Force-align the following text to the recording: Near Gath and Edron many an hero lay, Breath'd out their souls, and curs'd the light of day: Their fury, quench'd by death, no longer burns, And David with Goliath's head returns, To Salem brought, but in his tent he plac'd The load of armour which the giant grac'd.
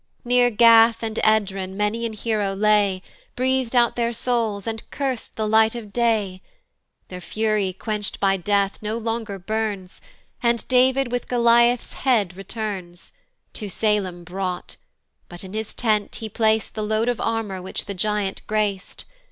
Near 0.25 0.49
Gath 0.49 1.03
and 1.03 1.17
Edron 1.17 1.75
many 1.75 2.07
an 2.07 2.13
hero 2.13 2.55
lay, 2.55 3.03
Breath'd 3.35 3.75
out 3.75 3.95
their 3.95 4.13
souls, 4.13 4.65
and 4.65 4.81
curs'd 4.89 5.35
the 5.35 5.47
light 5.47 5.75
of 5.75 5.93
day: 5.93 6.41
Their 7.09 7.21
fury, 7.21 7.71
quench'd 7.71 8.19
by 8.19 8.35
death, 8.37 8.79
no 8.81 8.97
longer 8.97 9.37
burns, 9.37 10.01
And 10.41 10.67
David 10.67 11.11
with 11.11 11.27
Goliath's 11.27 11.93
head 12.01 12.35
returns, 12.35 13.11
To 13.53 13.69
Salem 13.69 14.23
brought, 14.23 14.75
but 15.29 15.43
in 15.43 15.53
his 15.53 15.71
tent 15.75 16.15
he 16.15 16.29
plac'd 16.29 16.73
The 16.73 16.81
load 16.81 17.07
of 17.07 17.21
armour 17.21 17.61
which 17.61 17.85
the 17.85 17.93
giant 17.93 18.41
grac'd. 18.47 19.03